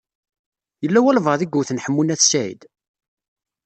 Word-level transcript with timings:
Yella 0.83 0.99
walebɛaḍ 1.03 1.41
i 1.41 1.47
yewten 1.49 1.81
Ḥemmu 1.85 2.01
n 2.03 2.13
At 2.13 2.21
Sɛid? 2.31 2.61